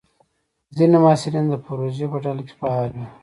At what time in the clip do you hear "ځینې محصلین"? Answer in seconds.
0.75-1.45